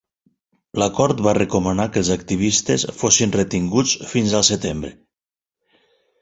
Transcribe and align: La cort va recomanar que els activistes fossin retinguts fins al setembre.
La 0.83 0.85
cort 0.99 1.19
va 1.27 1.33
recomanar 1.37 1.85
que 1.97 2.01
els 2.03 2.09
activistes 2.15 2.87
fossin 3.03 3.35
retinguts 3.37 3.95
fins 4.15 4.35
al 4.41 4.47
setembre. 4.49 4.93